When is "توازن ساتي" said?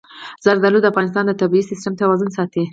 2.01-2.63